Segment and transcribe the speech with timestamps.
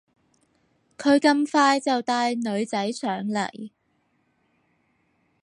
[0.97, 3.69] 佢咁快就帶女仔上嚟